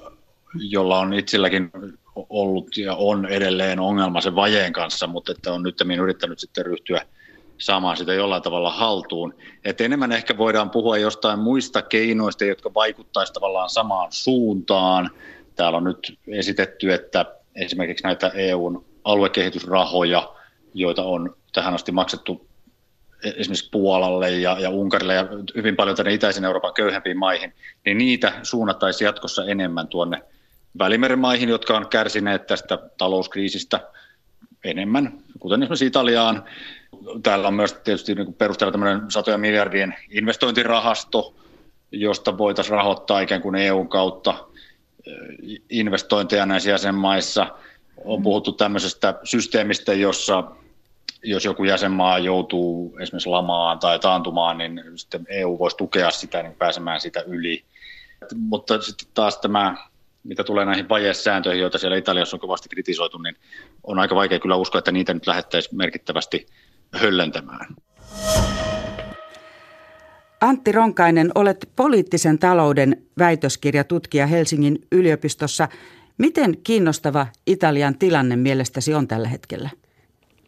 jolla 0.54 0.98
on 0.98 1.14
itselläkin 1.14 1.70
ollut 2.14 2.76
ja 2.76 2.94
on 2.94 3.26
edelleen 3.26 3.80
ongelma 3.80 4.20
sen 4.20 4.34
vajeen 4.34 4.72
kanssa, 4.72 5.06
mutta 5.06 5.32
että 5.32 5.52
on 5.52 5.62
nyt 5.62 5.80
yrittänyt 6.00 6.38
sitten 6.38 6.66
ryhtyä 6.66 7.06
saamaan 7.58 7.96
sitä 7.96 8.14
jollain 8.14 8.42
tavalla 8.42 8.70
haltuun. 8.70 9.34
Et 9.64 9.80
enemmän 9.80 10.12
ehkä 10.12 10.38
voidaan 10.38 10.70
puhua 10.70 10.98
jostain 10.98 11.38
muista 11.38 11.82
keinoista, 11.82 12.44
jotka 12.44 12.74
vaikuttaisivat 12.74 13.34
tavallaan 13.34 13.70
samaan 13.70 14.12
suuntaan. 14.12 15.10
Täällä 15.56 15.76
on 15.76 15.84
nyt 15.84 16.18
esitetty, 16.28 16.92
että 16.92 17.26
esimerkiksi 17.54 18.04
näitä 18.04 18.28
EUn 18.28 18.91
aluekehitysrahoja, 19.04 20.32
joita 20.74 21.02
on 21.02 21.36
tähän 21.52 21.74
asti 21.74 21.92
maksettu 21.92 22.46
esimerkiksi 23.24 23.70
Puolalle 23.70 24.30
ja, 24.30 24.56
ja 24.60 24.70
Unkarille 24.70 25.14
ja 25.14 25.28
hyvin 25.54 25.76
paljon 25.76 25.96
tänne 25.96 26.14
itäisen 26.14 26.44
Euroopan 26.44 26.74
köyhempiin 26.74 27.18
maihin, 27.18 27.54
niin 27.84 27.98
niitä 27.98 28.32
suunnattaisiin 28.42 29.06
jatkossa 29.06 29.44
enemmän 29.44 29.88
tuonne 29.88 30.22
Välimeren 30.78 31.18
maihin, 31.18 31.48
jotka 31.48 31.76
on 31.76 31.88
kärsineet 31.88 32.46
tästä 32.46 32.78
talouskriisistä 32.98 33.80
enemmän, 34.64 35.18
kuten 35.38 35.62
esimerkiksi 35.62 35.86
Italiaan. 35.86 36.44
Täällä 37.22 37.48
on 37.48 37.54
myös 37.54 37.72
tietysti 37.72 38.14
niin 38.14 38.34
perusteella 38.34 38.72
tämmöinen 38.72 39.10
satoja 39.10 39.38
miljardien 39.38 39.94
investointirahasto, 40.10 41.34
josta 41.92 42.38
voitaisiin 42.38 42.76
rahoittaa 42.76 43.20
ikään 43.20 43.42
kuin 43.42 43.54
EUn 43.54 43.88
kautta 43.88 44.34
investointeja 45.70 46.46
näissä 46.46 46.70
jäsenmaissa. 46.70 47.46
On 48.04 48.22
puhuttu 48.22 48.52
tämmöisestä 48.52 49.18
systeemistä, 49.24 49.94
jossa 49.94 50.44
jos 51.24 51.44
joku 51.44 51.64
jäsenmaa 51.64 52.18
joutuu 52.18 52.96
esimerkiksi 53.00 53.28
lamaan 53.28 53.78
tai 53.78 53.98
taantumaan, 53.98 54.58
niin 54.58 54.82
sitten 54.94 55.26
EU 55.28 55.58
voisi 55.58 55.76
tukea 55.76 56.10
sitä 56.10 56.42
niin 56.42 56.54
pääsemään 56.54 57.00
sitä 57.00 57.20
yli. 57.20 57.64
Mutta 58.34 58.82
sitten 58.82 59.08
taas 59.14 59.38
tämä, 59.38 59.76
mitä 60.24 60.44
tulee 60.44 60.64
näihin 60.64 60.88
vajesääntöihin, 60.88 61.60
joita 61.60 61.78
siellä 61.78 61.96
Italiassa 61.96 62.36
on 62.36 62.40
kovasti 62.40 62.68
kritisoitu, 62.68 63.18
niin 63.18 63.36
on 63.82 63.98
aika 63.98 64.14
vaikea 64.14 64.38
kyllä 64.38 64.56
uskoa, 64.56 64.78
että 64.78 64.92
niitä 64.92 65.14
nyt 65.14 65.26
lähettäisiin 65.26 65.76
merkittävästi 65.76 66.46
höllentämään. 66.92 67.66
Antti 70.40 70.72
Ronkainen, 70.72 71.30
olet 71.34 71.68
poliittisen 71.76 72.38
talouden 72.38 73.02
väitöskirjatutkija 73.18 74.26
Helsingin 74.26 74.78
yliopistossa. 74.92 75.68
Miten 76.18 76.56
kiinnostava 76.64 77.26
Italian 77.46 77.98
tilanne 77.98 78.36
mielestäsi 78.36 78.94
on 78.94 79.08
tällä 79.08 79.28
hetkellä? 79.28 79.70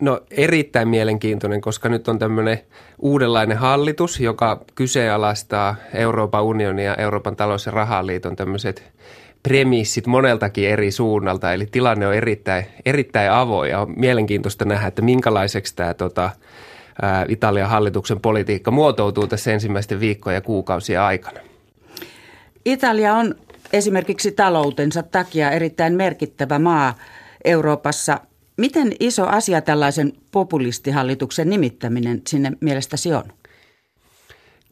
No 0.00 0.20
erittäin 0.30 0.88
mielenkiintoinen, 0.88 1.60
koska 1.60 1.88
nyt 1.88 2.08
on 2.08 2.18
tämmöinen 2.18 2.58
uudenlainen 2.98 3.58
hallitus, 3.58 4.20
joka 4.20 4.64
kyseenalaistaa 4.74 5.76
Euroopan 5.94 6.44
unionin 6.44 6.84
ja 6.84 6.94
Euroopan 6.94 7.36
talous- 7.36 7.66
ja 7.66 7.72
rahaliiton 7.72 8.36
tämmöiset 8.36 8.92
premissit 9.42 10.06
moneltakin 10.06 10.68
eri 10.68 10.90
suunnalta. 10.90 11.52
Eli 11.52 11.66
tilanne 11.66 12.06
on 12.06 12.14
erittäin, 12.14 12.66
erittäin 12.86 13.30
avoin 13.30 13.70
ja 13.70 13.80
on 13.80 13.94
mielenkiintoista 13.96 14.64
nähdä, 14.64 14.86
että 14.86 15.02
minkälaiseksi 15.02 15.76
tämä 15.76 15.94
tota, 15.94 16.30
ää, 17.02 17.26
Italian 17.28 17.70
hallituksen 17.70 18.20
politiikka 18.20 18.70
muotoutuu 18.70 19.26
tässä 19.26 19.52
ensimmäisten 19.52 20.00
viikkojen 20.00 20.36
ja 20.36 20.40
kuukausien 20.40 21.00
aikana. 21.00 21.40
Italia 22.64 23.14
on 23.14 23.34
esimerkiksi 23.74 24.32
taloutensa 24.32 25.02
takia 25.02 25.50
erittäin 25.50 25.94
merkittävä 25.94 26.58
maa 26.58 26.94
Euroopassa– 27.44 28.20
Miten 28.56 28.92
iso 29.00 29.26
asia 29.26 29.60
tällaisen 29.60 30.12
populistihallituksen 30.30 31.50
nimittäminen 31.50 32.22
sinne 32.26 32.52
mielestäsi 32.60 33.14
on? 33.14 33.24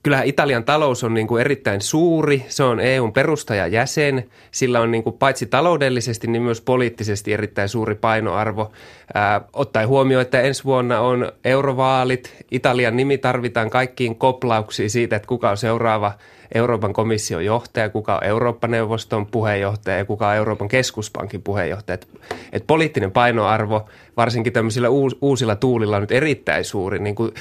Kyllähän 0.02 0.26
Italian 0.26 0.64
talous 0.64 1.04
on 1.04 1.14
niin 1.14 1.26
kuin 1.26 1.40
erittäin 1.40 1.80
suuri, 1.80 2.44
se 2.48 2.62
on 2.62 2.80
EUn 2.80 3.12
perustajajäsen, 3.12 4.30
sillä 4.50 4.80
on 4.80 4.90
niin 4.90 5.02
kuin 5.02 5.18
paitsi 5.18 5.46
taloudellisesti, 5.46 6.26
niin 6.26 6.42
myös 6.42 6.60
poliittisesti 6.60 7.32
erittäin 7.32 7.68
suuri 7.68 7.94
painoarvo. 7.94 8.72
Ää, 9.14 9.40
ottaen 9.52 9.88
huomioon, 9.88 10.22
että 10.22 10.40
ensi 10.40 10.64
vuonna 10.64 11.00
on 11.00 11.32
eurovaalit, 11.44 12.44
Italian 12.50 12.96
nimi 12.96 13.18
tarvitaan 13.18 13.70
kaikkiin 13.70 14.16
koplauksiin 14.16 14.90
siitä, 14.90 15.16
että 15.16 15.28
kuka 15.28 15.50
on 15.50 15.56
seuraava 15.56 16.12
Euroopan 16.54 16.92
komission 16.92 17.44
johtaja, 17.44 17.88
kuka 17.88 18.14
on 18.16 18.24
Eurooppa-neuvoston 18.24 19.26
puheenjohtaja 19.26 19.96
ja 19.98 20.04
kuka 20.04 20.28
on 20.28 20.36
Euroopan 20.36 20.68
keskuspankin 20.68 21.42
puheenjohtaja. 21.42 21.94
Et, 21.94 22.08
et 22.52 22.64
poliittinen 22.66 23.12
painoarvo, 23.12 23.88
varsinkin 24.16 24.52
tämmöisillä 24.52 24.88
uus, 24.88 25.16
uusilla 25.20 25.56
tuulilla 25.56 26.00
nyt 26.00 26.12
erittäin 26.12 26.64
suuri, 26.64 26.98
niin 26.98 27.14
kuin 27.14 27.34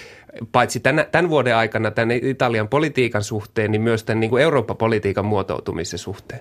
paitsi 0.52 0.80
tämän, 0.80 1.06
tämän 1.12 1.30
vuoden 1.30 1.56
aikana 1.56 1.92
tämän 1.92 2.12
Italian 2.12 2.68
politiikan 2.68 3.24
suhteen, 3.24 3.72
niin 3.72 3.82
myös 3.82 4.04
tämän 4.04 4.20
niin 4.20 4.30
kuin 4.30 4.44
Eurooppa-politiikan 4.44 5.26
muotoutumisen 5.26 6.00
suhteen. 6.00 6.40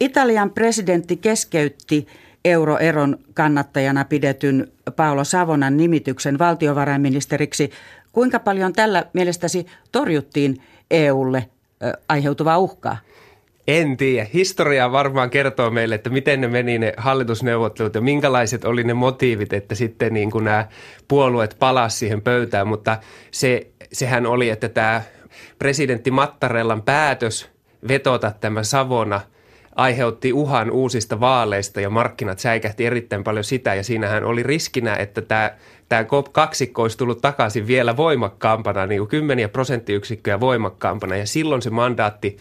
Italian 0.00 0.50
presidentti 0.50 1.16
keskeytti 1.16 2.06
euroeron 2.44 3.18
kannattajana 3.34 4.04
pidetyn 4.04 4.68
Paolo 4.96 5.24
Savonan 5.24 5.76
nimityksen 5.76 6.38
valtiovarainministeriksi. 6.38 7.70
Kuinka 8.12 8.38
paljon 8.38 8.72
tällä 8.72 9.06
mielestäsi 9.12 9.66
torjuttiin 9.92 10.62
EUlle 10.90 11.48
aiheutuvaa 12.08 12.58
uhkaa? 12.58 12.96
En 13.68 13.96
tiedä. 13.96 14.26
Historia 14.34 14.92
varmaan 14.92 15.30
kertoo 15.30 15.70
meille, 15.70 15.94
että 15.94 16.10
miten 16.10 16.40
ne 16.40 16.48
meni 16.48 16.78
ne 16.78 16.92
hallitusneuvottelut 16.96 17.94
ja 17.94 18.00
minkälaiset 18.00 18.64
oli 18.64 18.84
ne 18.84 18.94
motiivit, 18.94 19.52
että 19.52 19.74
sitten 19.74 20.14
niin 20.14 20.30
kuin 20.30 20.44
nämä 20.44 20.66
puolueet 21.08 21.56
palasivat 21.58 21.98
siihen 21.98 22.22
pöytään. 22.22 22.68
Mutta 22.68 22.96
se, 23.30 23.66
sehän 23.92 24.26
oli, 24.26 24.50
että 24.50 24.68
tämä 24.68 25.02
presidentti 25.58 26.10
Mattarellan 26.10 26.82
päätös 26.82 27.48
vetota 27.88 28.32
tämä 28.40 28.62
Savona 28.62 29.20
aiheutti 29.76 30.32
uhan 30.32 30.70
uusista 30.70 31.20
vaaleista 31.20 31.80
ja 31.80 31.90
markkinat 31.90 32.38
säikähti 32.38 32.86
erittäin 32.86 33.24
paljon 33.24 33.44
sitä. 33.44 33.74
Ja 33.74 33.84
siinähän 33.84 34.24
oli 34.24 34.42
riskinä, 34.42 34.96
että 34.96 35.22
tämä 35.22 35.50
tämä 35.88 36.04
kaksikko 36.32 36.82
olisi 36.82 36.98
tullut 36.98 37.20
takaisin 37.20 37.66
vielä 37.66 37.96
voimakkaampana, 37.96 38.86
niin 38.86 39.00
kuin 39.00 39.08
kymmeniä 39.08 39.48
prosenttiyksikköjä 39.48 40.40
voimakkaampana 40.40 41.16
ja 41.16 41.26
silloin 41.26 41.62
se 41.62 41.70
mandaatti 41.70 42.36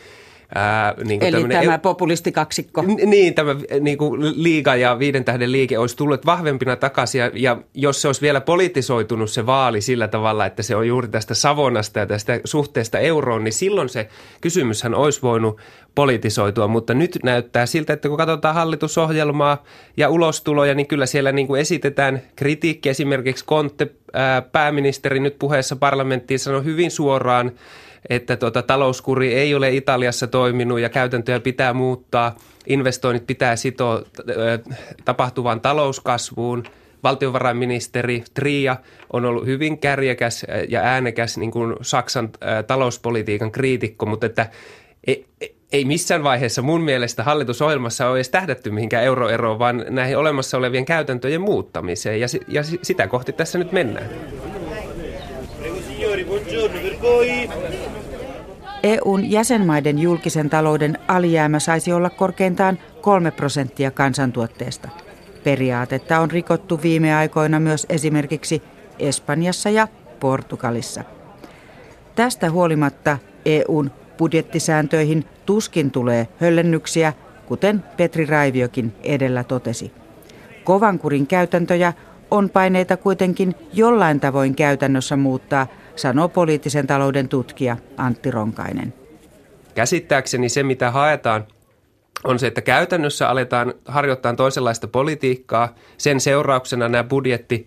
Ää, 0.56 0.94
niin 1.04 1.20
kuin 1.20 1.36
Eli 1.36 1.48
tämä 1.48 1.76
eu- 1.76 1.80
populistikaksikko. 1.82 2.84
Niin, 3.06 3.34
tämä 3.34 3.56
niin 3.80 3.98
kuin 3.98 4.44
liiga 4.44 4.76
ja 4.76 5.00
viiden 5.00 5.26
tähden 5.26 5.52
liike 5.52 5.78
olisi 5.78 5.98
tullut 5.98 6.26
vahvempina 6.26 6.76
takaisin. 6.76 7.20
Ja, 7.20 7.32
ja 7.34 7.58
jos 7.74 8.02
se 8.02 8.08
olisi 8.08 8.22
vielä 8.22 8.42
politisoitunut 8.42 9.30
se 9.30 9.46
vaali 9.46 9.82
sillä 9.82 10.08
tavalla, 10.08 10.46
että 10.46 10.64
se 10.64 10.76
on 10.76 10.88
juuri 10.88 11.08
tästä 11.08 11.34
Savonasta 11.34 12.00
ja 12.00 12.06
tästä 12.06 12.40
suhteesta 12.44 13.00
euroon, 13.00 13.44
niin 13.44 13.54
silloin 13.54 13.90
se 13.90 14.10
kysymyshän 14.42 14.96
olisi 14.96 15.22
voinut 15.22 15.62
politisoitua. 15.96 16.68
Mutta 16.68 16.94
nyt 16.94 17.20
näyttää 17.24 17.66
siltä, 17.66 17.94
että 17.94 18.10
kun 18.10 18.18
katsotaan 18.18 18.56
hallitusohjelmaa 18.56 19.64
ja 19.98 20.10
ulostuloja, 20.10 20.76
niin 20.76 20.88
kyllä 20.88 21.06
siellä 21.06 21.32
niin 21.32 21.48
kuin 21.48 21.62
esitetään 21.62 22.22
kritiikki. 22.36 22.90
Esimerkiksi 22.90 23.46
Kontte, 23.46 23.88
ää, 24.14 24.42
pääministeri 24.42 25.20
nyt 25.20 25.40
puheessa 25.40 25.76
parlamenttiin 25.76 26.40
sanoi 26.40 26.64
hyvin 26.64 26.92
suoraan, 26.92 27.52
että 28.10 28.38
tota, 28.38 28.62
talouskuri 28.62 29.34
ei 29.34 29.56
ole 29.56 29.72
Italiassa 29.72 30.28
toiminut 30.28 30.80
ja 30.80 30.90
käytäntöjä 30.90 31.40
pitää 31.40 31.74
muuttaa. 31.74 32.36
Investoinnit 32.68 33.28
pitää 33.28 33.56
sitoa 33.56 34.02
tapahtuvaan 35.06 35.62
talouskasvuun. 35.62 36.64
Valtiovarainministeri 37.04 38.24
Tria 38.34 38.78
on 39.14 39.26
ollut 39.26 39.46
hyvin 39.46 39.78
kärjekäs 39.78 40.46
ja 40.70 40.82
äänekäs 40.82 41.38
niin 41.38 41.52
kuin 41.52 41.76
Saksan 41.82 42.30
talouspolitiikan 42.68 43.52
kriitikko, 43.52 44.06
mutta 44.06 44.26
että 44.26 44.50
ei, 45.08 45.26
ei 45.72 45.86
missään 45.86 46.24
vaiheessa 46.24 46.62
mun 46.62 46.82
mielestä 46.82 47.24
hallitusohjelmassa 47.24 48.10
ole 48.10 48.18
edes 48.18 48.30
tähdätty 48.30 48.72
mihinkään 48.72 49.04
euroeroon, 49.04 49.60
vaan 49.60 49.86
näihin 49.90 50.18
olemassa 50.18 50.58
olevien 50.58 50.86
käytäntöjen 50.86 51.42
muuttamiseen 51.42 52.20
ja, 52.20 52.28
ja 52.48 52.64
sitä 52.82 53.08
kohti 53.08 53.34
tässä 53.34 53.58
nyt 53.58 53.72
mennään. 53.72 54.10
EUn 58.84 59.32
jäsenmaiden 59.32 60.00
julkisen 60.00 60.50
talouden 60.50 60.98
alijäämä 61.08 61.60
saisi 61.60 61.94
olla 61.94 62.10
korkeintaan 62.10 62.80
3 63.02 63.32
prosenttia 63.32 63.92
kansantuotteesta. 63.92 64.90
Periaatetta 65.44 66.20
on 66.20 66.32
rikottu 66.32 66.80
viime 66.84 67.16
aikoina 67.16 67.60
myös 67.60 67.86
esimerkiksi 67.90 68.62
Espanjassa 69.00 69.70
ja 69.70 69.88
Portugalissa. 70.20 71.04
Tästä 72.16 72.52
huolimatta 72.52 73.18
EUn 73.46 73.92
budjettisääntöihin 74.18 75.26
tuskin 75.46 75.92
tulee 75.92 76.28
höllennyksiä, 76.42 77.14
kuten 77.46 77.84
Petri 77.98 78.26
Raiviokin 78.26 78.94
edellä 79.04 79.44
totesi. 79.44 79.92
Kovankurin 80.64 81.28
käytäntöjä 81.28 81.94
on 82.32 82.50
paineita 82.50 82.98
kuitenkin 82.98 83.56
jollain 83.74 84.20
tavoin 84.20 84.56
käytännössä 84.56 85.16
muuttaa, 85.16 85.68
sanoo 85.98 86.30
poliittisen 86.30 86.88
talouden 86.88 87.30
tutkija 87.30 87.78
Antti 87.98 88.32
Ronkainen. 88.32 88.94
Käsittääkseni 89.76 90.50
se, 90.50 90.64
mitä 90.64 90.92
haetaan, 90.92 91.48
on 92.24 92.40
se, 92.40 92.48
että 92.48 92.62
käytännössä 92.62 93.30
aletaan 93.30 93.74
harjoittaa 93.86 94.34
toisenlaista 94.34 94.88
politiikkaa. 94.88 95.76
Sen 95.98 96.20
seurauksena 96.20 96.90
nämä 96.90 97.04
budjetti 97.04 97.66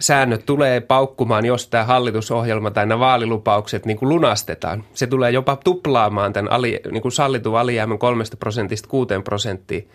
säännöt 0.00 0.46
tulee 0.46 0.80
paukkumaan, 0.80 1.46
jos 1.46 1.68
tämä 1.68 1.84
hallitusohjelma 1.84 2.70
tai 2.70 2.86
nämä 2.86 2.98
vaalilupaukset 2.98 3.86
niin 3.86 3.96
kuin 3.96 4.08
lunastetaan. 4.08 4.84
Se 4.94 5.06
tulee 5.06 5.30
jopa 5.30 5.56
tuplaamaan 5.64 6.32
tämän 6.32 6.52
ali, 6.52 6.80
niin 6.90 7.02
kuin 7.02 7.12
sallitun 7.12 7.58
alijäämän 7.58 7.98
kolmesta 7.98 8.36
prosentista 8.36 8.88
kuuteen 8.88 9.22
prosenttiin. 9.22 9.88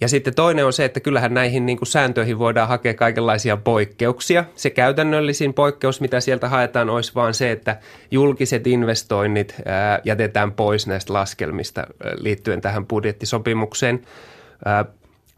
Ja 0.00 0.08
sitten 0.08 0.34
toinen 0.34 0.66
on 0.66 0.72
se, 0.72 0.84
että 0.84 1.00
kyllähän 1.00 1.34
näihin 1.34 1.66
niin 1.66 1.78
kuin 1.78 1.86
sääntöihin 1.86 2.38
voidaan 2.38 2.68
hakea 2.68 2.94
kaikenlaisia 2.94 3.56
poikkeuksia. 3.56 4.44
Se 4.54 4.70
käytännöllisin 4.70 5.54
poikkeus, 5.54 6.00
mitä 6.00 6.20
sieltä 6.20 6.48
haetaan, 6.48 6.90
olisi 6.90 7.14
vaan 7.14 7.34
se, 7.34 7.50
että 7.50 7.76
julkiset 8.10 8.66
investoinnit 8.66 9.54
ää, 9.64 10.00
jätetään 10.04 10.52
pois 10.52 10.86
näistä 10.86 11.12
laskelmista 11.12 11.80
ää, 11.80 12.12
liittyen 12.16 12.60
tähän 12.60 12.86
budjettisopimukseen. 12.86 14.02
Ää, 14.64 14.84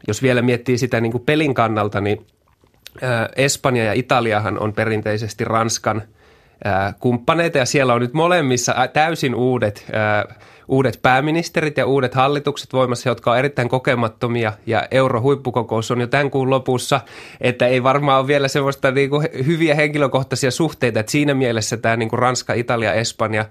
jos 0.07 0.21
vielä 0.21 0.41
miettii 0.41 0.77
sitä 0.77 1.01
niin 1.01 1.11
kuin 1.11 1.23
pelin 1.25 1.53
kannalta, 1.53 2.01
niin 2.01 2.27
ää, 3.01 3.29
Espanja 3.35 3.83
ja 3.83 3.93
Italiahan 3.93 4.59
on 4.59 4.73
perinteisesti 4.73 5.45
Ranskan 5.45 6.01
ää, 6.63 6.93
kumppaneita 6.99 7.57
ja 7.57 7.65
siellä 7.65 7.93
on 7.93 8.01
nyt 8.01 8.13
molemmissa 8.13 8.75
täysin 8.93 9.35
uudet 9.35 9.85
ää, 9.93 10.35
uudet 10.67 10.99
pääministerit 11.01 11.77
ja 11.77 11.85
uudet 11.85 12.13
hallitukset 12.13 12.73
voimassa, 12.73 13.09
jotka 13.09 13.31
on 13.31 13.37
erittäin 13.37 13.69
kokemattomia 13.69 14.53
ja 14.65 14.87
eurohuippukokous 14.91 15.91
on 15.91 16.01
jo 16.01 16.07
tämän 16.07 16.31
kuun 16.31 16.49
lopussa, 16.49 17.01
että 17.41 17.67
ei 17.67 17.83
varmaan 17.83 18.19
ole 18.19 18.27
vielä 18.27 18.47
semmoista 18.47 18.91
niin 18.91 19.09
kuin 19.09 19.27
hyviä 19.45 19.75
henkilökohtaisia 19.75 20.51
suhteita, 20.51 20.99
että 20.99 21.11
siinä 21.11 21.33
mielessä 21.33 21.77
tämä 21.77 21.95
niin 21.95 22.09
kuin 22.09 22.19
Ranska, 22.19 22.53
Italia, 22.53 22.93
Espanja 22.93 23.45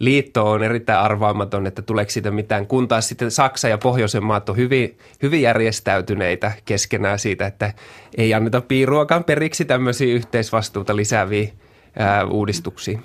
liitto 0.00 0.50
on 0.50 0.62
erittäin 0.62 0.98
arvaamaton, 0.98 1.66
että 1.66 1.82
tuleeko 1.82 2.10
siitä 2.10 2.30
mitään, 2.30 2.66
kun 2.66 2.88
taas 2.88 3.08
sitten 3.08 3.30
Saksa 3.30 3.68
ja 3.68 3.78
Pohjoisen 3.78 4.24
maat 4.24 4.48
on 4.48 4.56
hyvin, 4.56 4.98
hyvin 5.22 5.42
järjestäytyneitä 5.42 6.52
keskenään 6.64 7.18
siitä, 7.18 7.46
että 7.46 7.72
ei 8.16 8.34
anneta 8.34 8.60
piiruakaan 8.60 9.24
periksi 9.24 9.64
tämmöisiä 9.64 10.14
yhteisvastuuta 10.14 10.96
lisääviä 10.96 11.48
ää, 11.98 12.24
uudistuksia. 12.24 12.98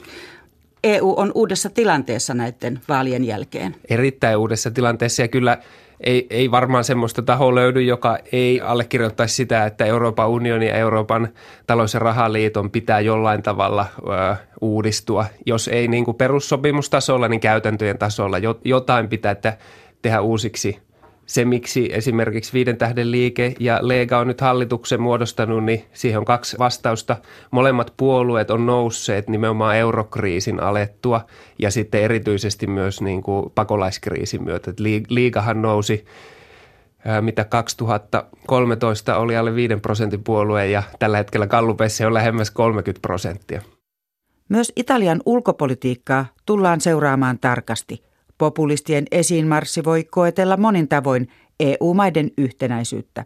EU 0.86 1.14
on 1.18 1.32
uudessa 1.36 1.70
tilanteessa 1.70 2.34
näiden 2.34 2.80
vaalien 2.90 3.24
jälkeen. 3.24 3.76
Erittäin 3.90 4.38
uudessa 4.38 4.72
tilanteessa 4.72 5.22
ja 5.22 5.28
kyllä 5.28 5.58
ei, 6.00 6.28
ei 6.30 6.52
varmaan 6.52 6.84
semmoista 6.84 7.22
tahoa 7.22 7.56
löydy, 7.56 7.82
joka 7.82 8.18
ei 8.32 8.62
allekirjoittaisi 8.62 9.36
sitä, 9.36 9.66
että 9.66 9.86
Euroopan 9.86 10.30
unioni 10.30 10.68
ja 10.68 10.76
Euroopan 10.76 11.28
talous- 11.68 11.94
ja 11.94 12.00
rahaliiton 12.00 12.72
pitää 12.72 13.00
jollain 13.00 13.44
tavalla 13.44 13.86
ö, 14.32 14.36
uudistua. 14.62 15.26
Jos 15.46 15.68
ei 15.68 15.88
niin 15.88 16.06
kuin 16.06 16.18
perussopimustasolla, 16.18 17.28
niin 17.28 17.40
käytäntöjen 17.40 17.98
tasolla 17.98 18.38
jotain 18.64 19.10
pitää 19.10 19.36
tehdä 20.02 20.22
uusiksi 20.22 20.85
se, 21.26 21.46
miksi 21.46 21.90
esimerkiksi 21.94 22.54
Viiden 22.54 22.78
tähden 22.78 23.12
liike 23.12 23.56
ja 23.60 23.80
Lega 23.82 24.20
on 24.20 24.28
nyt 24.28 24.42
hallituksen 24.42 25.02
muodostanut, 25.02 25.64
niin 25.64 25.86
siihen 25.94 26.20
on 26.20 26.26
kaksi 26.26 26.58
vastausta. 26.60 27.18
Molemmat 27.52 27.94
puolueet 27.98 28.52
on 28.52 28.66
nousseet 28.66 29.30
nimenomaan 29.30 29.76
eurokriisin 29.76 30.60
alettua 30.60 31.22
ja 31.60 31.72
sitten 31.72 32.02
erityisesti 32.02 32.68
myös 32.68 33.02
niin 33.02 33.24
kuin 33.24 33.52
pakolaiskriisin 33.56 34.44
myötä. 34.44 34.74
Liigahan 35.10 35.62
nousi 35.62 36.06
mitä 37.22 37.44
2013 37.44 39.18
oli 39.18 39.38
alle 39.38 39.56
5 39.56 39.76
prosentin 39.76 40.24
puolue 40.24 40.68
ja 40.68 40.84
tällä 41.00 41.18
hetkellä 41.18 41.48
Gallupeissa 41.48 42.08
on 42.08 42.14
lähemmäs 42.14 42.52
30 42.52 43.02
prosenttia. 43.02 43.62
Myös 44.50 44.74
Italian 44.76 45.22
ulkopolitiikkaa 45.26 46.26
tullaan 46.46 46.82
seuraamaan 46.82 47.40
tarkasti– 47.40 48.04
Populistien 48.38 49.06
esiinmarssi 49.12 49.84
voi 49.84 50.04
koetella 50.04 50.58
monin 50.58 50.88
tavoin 50.88 51.28
EU-maiden 51.60 52.32
yhtenäisyyttä. 52.38 53.26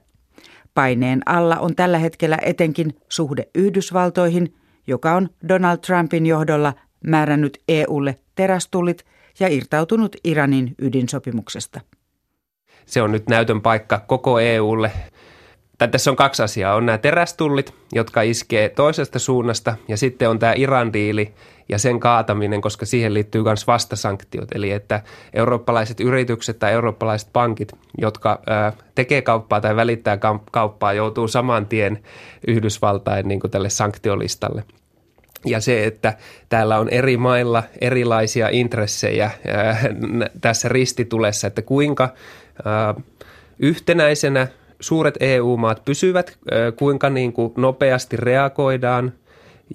Paineen 0.74 1.22
alla 1.26 1.58
on 1.58 1.76
tällä 1.76 1.98
hetkellä 1.98 2.38
etenkin 2.42 2.96
suhde 3.10 3.48
Yhdysvaltoihin, 3.56 4.56
joka 4.88 5.16
on 5.16 5.30
Donald 5.48 5.78
Trumpin 5.78 6.26
johdolla 6.26 6.74
määrännyt 7.06 7.58
EUlle 7.70 8.16
terästullit 8.36 9.06
ja 9.40 9.48
irtautunut 9.48 10.16
Iranin 10.24 10.76
ydinsopimuksesta. 10.80 11.82
Se 12.86 13.02
on 13.02 13.12
nyt 13.12 13.30
näytön 13.30 13.62
paikka 13.62 14.00
koko 14.08 14.40
EUlle 14.40 14.92
tai 15.80 15.88
tässä 15.88 16.12
on 16.12 16.16
kaksi 16.16 16.44
asiaa. 16.44 16.76
On 16.76 16.86
nämä 16.86 16.98
terästullit, 16.98 17.74
jotka 17.94 18.22
iskee 18.22 18.70
toisesta 18.70 19.20
suunnasta 19.20 19.76
ja 19.88 19.98
sitten 19.98 20.30
on 20.30 20.40
tämä 20.40 20.54
Iran-diili 20.56 21.34
ja 21.70 21.78
sen 21.78 22.00
kaataminen, 22.00 22.62
koska 22.62 22.86
siihen 22.86 23.14
liittyy 23.14 23.44
myös 23.44 23.68
vastasanktiot. 23.68 24.48
Eli 24.56 24.72
että 24.72 25.02
eurooppalaiset 25.34 26.00
yritykset 26.00 26.60
tai 26.60 26.72
eurooppalaiset 26.72 27.30
pankit, 27.34 27.72
jotka 27.98 28.42
ää, 28.48 28.74
tekee 28.96 29.22
kauppaa 29.22 29.62
tai 29.62 29.76
välittää 29.76 30.18
kauppaa, 30.52 30.94
joutuu 30.94 31.28
saman 31.28 31.66
tien 31.66 32.04
Yhdysvaltain 32.48 33.28
niin 33.28 33.40
kuin 33.40 33.52
tälle 33.52 33.70
sanktiolistalle. 33.70 34.64
Ja 35.46 35.62
se, 35.62 35.86
että 35.86 36.14
täällä 36.50 36.80
on 36.80 36.90
eri 36.90 37.18
mailla 37.18 37.64
erilaisia 37.82 38.50
intressejä 38.50 39.32
ää, 39.48 39.78
tässä 40.42 40.70
ristitulessa, 40.70 41.48
että 41.48 41.62
kuinka 41.62 42.10
yhtenäisenä– 43.60 44.48
suuret 44.80 45.18
EU-maat 45.20 45.86
pysyvät, 45.86 46.38
kuinka 46.76 47.10
niin 47.10 47.34
kuin 47.34 47.54
nopeasti 47.58 48.18
reagoidaan 48.18 49.14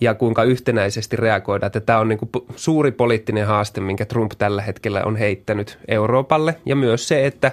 ja 0.01 0.15
kuinka 0.15 0.43
yhtenäisesti 0.43 1.17
reagoidaan. 1.17 1.67
Että 1.67 1.81
tämä 1.81 1.99
on 1.99 2.09
niin 2.09 2.19
kuin 2.19 2.31
suuri 2.57 2.93
poliittinen 2.93 3.47
haaste, 3.47 3.81
minkä 3.81 4.05
Trump 4.05 4.33
tällä 4.39 4.63
hetkellä 4.63 5.03
on 5.05 5.17
heittänyt 5.17 5.79
Euroopalle. 5.89 6.57
Ja 6.67 6.77
myös 6.77 7.09
se, 7.09 7.27
että 7.27 7.53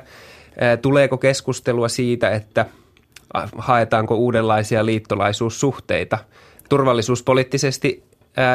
tuleeko 0.82 1.18
keskustelua 1.18 1.88
siitä, 1.88 2.30
että 2.30 2.66
haetaanko 3.58 4.16
uudenlaisia 4.16 4.86
liittolaisuussuhteita. 4.86 6.18
Turvallisuuspoliittisesti 6.70 8.04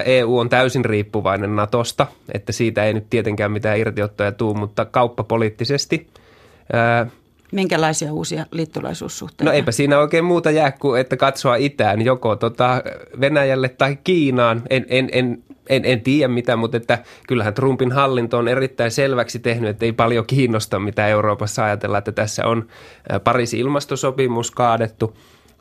EU 0.05 0.39
on 0.39 0.49
täysin 0.49 0.85
riippuvainen 0.85 1.57
Natosta, 1.57 2.07
että 2.35 2.53
siitä 2.53 2.85
ei 2.85 2.95
nyt 2.95 3.11
tietenkään 3.11 3.53
mitään 3.53 3.79
irtiottoja 3.79 4.33
tuu, 4.33 4.55
mutta 4.55 4.85
kauppapoliittisesti– 4.85 6.07
Minkälaisia 7.53 8.13
uusia 8.13 8.47
liittolaisuussuhteita? 8.51 9.45
No 9.45 9.53
eipä 9.53 9.73
siinä 9.73 9.99
oikein 9.99 10.25
muuta 10.25 10.51
jää 10.51 10.73
kuin, 10.73 11.01
että 11.01 11.17
katsoa 11.17 11.57
itään, 11.57 12.03
joko 12.03 12.37
tota 12.37 12.83
Venäjälle 13.21 13.69
tai 13.69 13.99
Kiinaan. 14.05 14.63
En, 14.71 14.87
en, 14.89 15.09
en, 15.13 15.43
en, 15.69 15.85
en 15.85 16.01
tiedä 16.01 16.29
mitä, 16.29 16.57
mutta 16.57 16.77
että 16.77 16.99
kyllähän 17.29 17.55
Trumpin 17.55 17.93
hallinto 17.93 18.39
on 18.39 18.49
erittäin 18.49 18.91
selväksi 18.91 19.39
tehnyt, 19.39 19.71
että 19.71 19.85
ei 19.85 19.93
paljon 19.93 20.27
kiinnosta, 20.27 20.79
mitä 20.79 21.09
Euroopassa 21.09 21.65
ajatellaan, 21.65 21.99
että 21.99 22.13
tässä 22.13 22.47
on 22.47 22.67
Pariisin 23.25 23.61
ilmastosopimus 23.61 24.51
kaadettu 24.51 25.17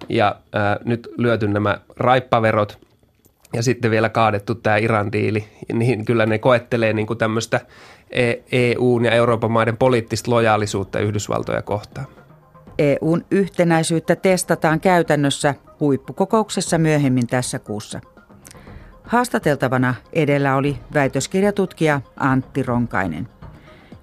ja 0.09 0.35
ää, 0.53 0.79
nyt 0.85 1.07
lyöty 1.17 1.47
nämä 1.47 1.77
raippaverot 1.97 2.79
ja 3.53 3.63
sitten 3.63 3.91
vielä 3.91 4.09
kaadettu 4.09 4.55
tämä 4.55 4.77
Iran-diili, 4.77 5.47
niin 5.73 6.05
kyllä 6.05 6.25
ne 6.25 6.37
koettelee 6.37 6.93
niin 6.93 7.07
kuin 7.07 7.17
tämmöistä– 7.17 7.61
EUn 8.51 9.05
ja 9.05 9.11
Euroopan 9.11 9.51
maiden 9.51 9.77
poliittista 9.77 10.31
lojaalisuutta 10.31 10.99
Yhdysvaltoja 10.99 11.61
kohtaan. 11.61 12.07
EUn 12.79 13.25
yhtenäisyyttä 13.31 14.15
testataan 14.15 14.79
käytännössä 14.79 15.55
huippukokouksessa 15.79 16.77
myöhemmin 16.77 17.27
tässä 17.27 17.59
kuussa. 17.59 18.01
Haastateltavana 19.03 19.95
edellä 20.13 20.55
oli 20.55 20.77
väitöskirjatutkija 20.93 22.01
Antti 22.17 22.63
Ronkainen. 22.63 23.27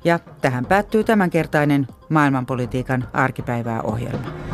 Ja 0.05 0.19
tähän 0.41 0.67
päättyy 0.67 1.05
tämänkertainen 1.05 1.87
maailmanpolitiikan 2.09 3.09
arkipäivää 3.13 3.83
ohjelma. 3.83 4.52